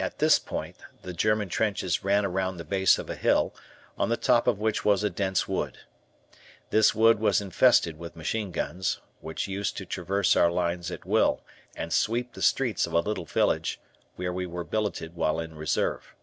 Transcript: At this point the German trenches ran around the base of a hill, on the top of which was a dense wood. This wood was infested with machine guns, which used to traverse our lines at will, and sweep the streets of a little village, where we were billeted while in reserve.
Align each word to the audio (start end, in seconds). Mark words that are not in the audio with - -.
At 0.00 0.20
this 0.20 0.38
point 0.38 0.76
the 1.02 1.12
German 1.12 1.50
trenches 1.50 2.02
ran 2.02 2.24
around 2.24 2.56
the 2.56 2.64
base 2.64 2.98
of 2.98 3.10
a 3.10 3.14
hill, 3.14 3.54
on 3.98 4.08
the 4.08 4.16
top 4.16 4.46
of 4.46 4.58
which 4.58 4.86
was 4.86 5.04
a 5.04 5.10
dense 5.10 5.46
wood. 5.46 5.80
This 6.70 6.94
wood 6.94 7.18
was 7.18 7.42
infested 7.42 7.98
with 7.98 8.16
machine 8.16 8.52
guns, 8.52 9.02
which 9.20 9.46
used 9.46 9.76
to 9.76 9.84
traverse 9.84 10.34
our 10.34 10.50
lines 10.50 10.90
at 10.90 11.04
will, 11.04 11.42
and 11.76 11.92
sweep 11.92 12.32
the 12.32 12.40
streets 12.40 12.86
of 12.86 12.94
a 12.94 13.00
little 13.00 13.26
village, 13.26 13.78
where 14.16 14.32
we 14.32 14.46
were 14.46 14.64
billeted 14.64 15.14
while 15.14 15.38
in 15.38 15.54
reserve. 15.54 16.14